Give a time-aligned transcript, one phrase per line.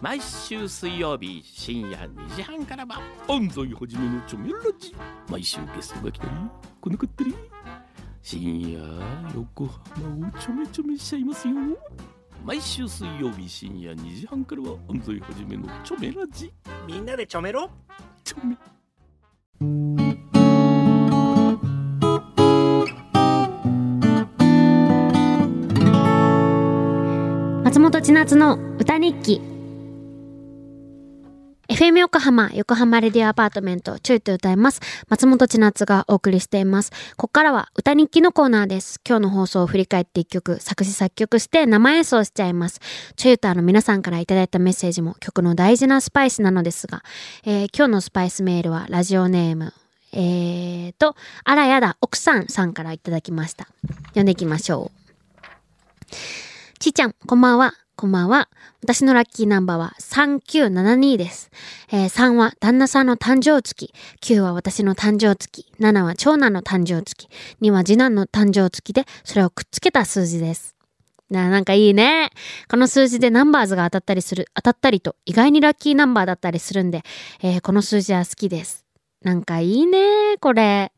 [0.00, 4.96] 毎週水曜日深夜2時半からは安西はじめのチョメラジ。
[5.28, 6.30] 毎週ゲストが来たり
[6.80, 7.34] 来なかったり。
[8.22, 8.80] 深夜
[9.34, 11.54] 横浜をちょめちょめしちゃいますよ。
[12.46, 16.50] 毎週水曜日深夜2時半からは安西はじめのチョメラジ。
[16.86, 17.68] みんなでちょめろ。
[18.24, 18.56] チョメ。
[27.64, 29.49] 松本千夏の歌日記
[31.70, 34.80] FM 横浜、横浜レディオアパートメント、ちょいと歌います。
[35.08, 36.90] 松本千夏がお送りしています。
[37.16, 39.00] ここからは歌日記のコーナーです。
[39.08, 42.80] 今日の放送を振り返って一曲、作詞作曲して生演奏しちゃいます。
[43.14, 47.04] ちょい歌の皆さんからいただいたメッセージも曲の大事なスパイスなのですが、
[47.44, 49.72] えー今日のスパイスメールはラジオネーム、
[50.12, 53.68] えーと、あらやだ、奥さんさんからいただきました。
[54.08, 56.14] 読んでいきましょう。
[56.80, 57.74] ちーちゃん、こんばんは。
[58.00, 58.48] こんばんは。
[58.82, 61.50] 私のラッキーナンバーは3972です。
[61.92, 63.92] えー3は旦那さんの誕生月。
[64.22, 65.66] 9は私の誕生月。
[65.78, 67.28] 7は長男の誕生月。
[67.60, 70.74] 2は次男の誕生月で、それをくっつけた数字です。
[71.28, 72.30] ななんかいいね。
[72.70, 77.02] この数字でナンバーズが当たったりする、当たったりと意外にラッキーナンバーだったりするんで、
[77.42, 78.86] えーこの数字は好きです。
[79.20, 80.90] なんかいいね、これ。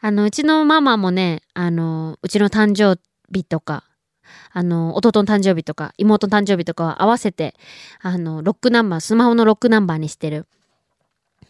[0.00, 3.87] あの、うちのママもね、あの、うちの誕生日とか、
[4.52, 7.54] あの、弟の誕生日とか、妹の誕生日とかは合わせて、
[8.00, 10.46] あの、ロックナンバー、スマホのロックナンバーにしてる。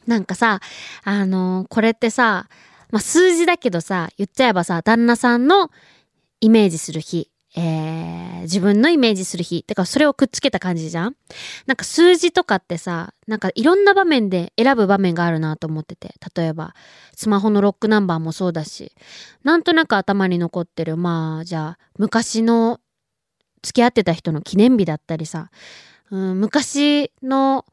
[0.07, 0.61] なんかさ、
[1.05, 2.49] あの、これってさ、
[2.91, 5.71] まあ、数字だけどさ、言っちゃえばさ、旦那さんの
[6.41, 9.64] イメージする日、えー、自分のイメージする日。
[9.64, 11.17] てか、それをくっつけた感じじゃん？
[11.67, 16.15] なんか数字とかってさ、なんかいろんな場面で選ぶ場面があるなと思ってて。
[16.37, 16.75] 例えば、
[17.17, 18.92] スマホのロックナンバーもそうだし、
[19.42, 22.78] なんとなく頭に残ってる、まあ、じゃあ、昔の
[23.62, 25.50] 付き合ってた人の記念日だったりさ、
[26.12, 27.65] うん、昔の、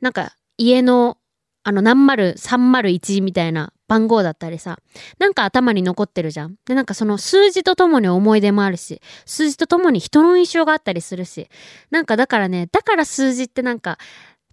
[0.00, 1.18] なんか家の、
[1.64, 4.78] あの、何丸301みたいな番号だったりさ、
[5.18, 6.56] なんか頭に残ってるじゃん。
[6.66, 11.48] で、なんかその数字とともに思い出もあるし、数字とともに人の印象があったりするし、
[11.90, 13.98] なんかだからね、だから数字ってなんか、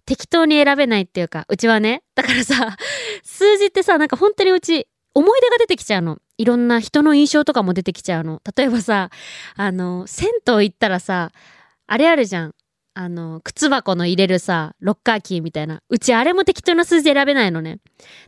[0.06, 2.76] 適当に選べないっていうか、うちはね、だからさ、
[3.22, 6.18] 数字ってさ、なんか本当にうち、思い出が出てきちゃうの。
[6.36, 8.40] いろんな人の印象とかも出てきちゃうの。
[8.56, 9.10] 例えばさ、
[9.56, 11.32] あの、銭湯行ったらさ、
[11.86, 12.54] あれあるじゃん。
[12.94, 15.82] あの、靴箱の入れるさ、ロッカーキーみたいな。
[15.88, 17.78] うちあれも適当な数字選べないのね。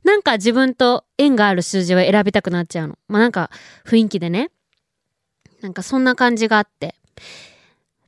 [0.04, 2.98] なんか自分と縁がある数字を選びたくなっちゃうの。
[3.08, 3.50] まあ、なんか
[3.84, 4.50] 雰囲気でね。
[5.60, 6.94] なんかそんな感じがあって。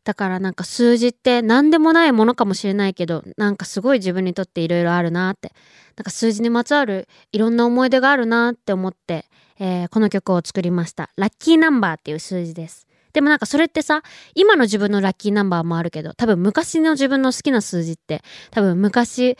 [0.04, 5.52] だからなんか数字って何でもないものかもしれないけど、なんかすごい自分にとっていろいろあるなって。
[5.96, 9.26] なんか数字にまつわるいろんな思い出があるなって思って、
[9.58, 11.10] えーこの曲を作りました。
[11.16, 12.86] ラッキーナンバーっていう数字です。
[13.14, 14.02] でもなんかそれってさ、
[14.34, 19.38] 今の自分のラッキーナンバーもあるけど、多分昔の自分の好きな数字って、多分昔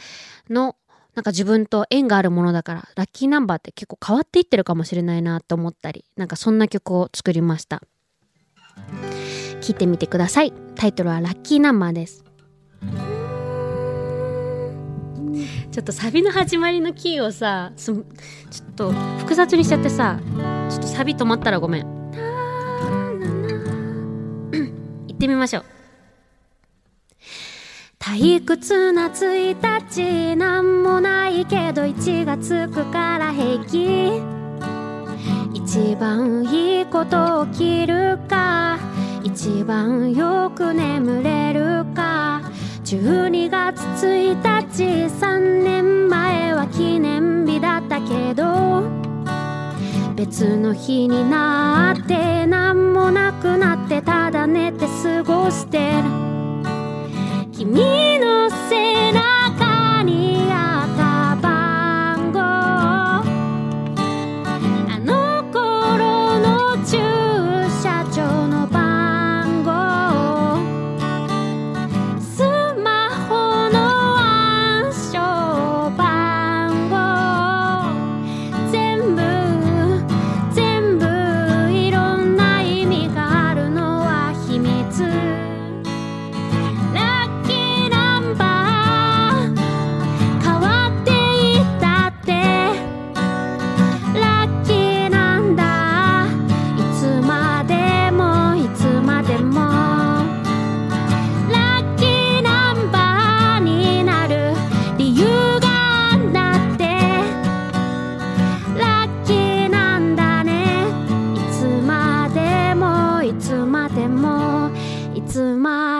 [0.49, 0.77] の
[1.15, 7.83] なんか自分と縁があるものだから、ラッキーナンバーって結構変わっていってるかもしれないなと思ったり、なんかそんな曲を作りました。
[9.61, 10.53] 聴いてみてください。
[10.77, 12.25] タイトルはラッキーナンバーです。
[15.73, 18.05] ちょっとサビの始まりのキーをさ、ちょっ
[18.77, 20.21] と複雑にしちゃってさ、
[20.71, 21.94] ちょっとサビ止まったらごめん。
[25.25, 25.65] ってみましょう。
[27.99, 29.57] 退屈な1
[30.35, 34.21] 日なんもないけど1がつくから平気。
[35.55, 38.79] 一番いいこと起きるか
[39.23, 42.43] 一番よく眠れるか。
[42.85, 44.85] 12月1日
[45.25, 48.83] 3年前は記念日だったけど
[50.15, 53.64] 別の日になって何もなくなって
[54.05, 56.05] ただ寝て過ごしてる。
[57.53, 59.34] 君の背中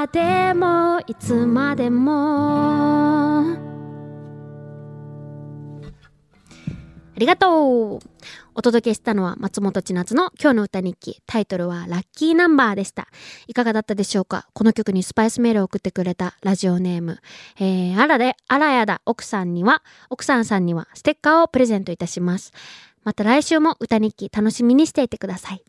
[0.05, 3.57] いつまでもあ
[7.17, 8.01] りがとう
[8.55, 11.23] お届けしたのは松本千夏の今日の歌日記。
[11.27, 13.09] タイトルはラッキーナンバーでした。
[13.47, 14.47] いかがだったでしょうか？
[14.53, 17.19] この曲にスパイスメールを送ってくれたラジオネーム。
[17.59, 22.53] えー、あらで、あらやだ奥さんには、奥さんさんにはステッカーをプレゼントいたします。
[23.05, 25.65] また来週も歌日記楽しみにしていてください。